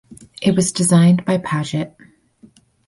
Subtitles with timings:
[0.41, 1.93] It was designed by Padgett.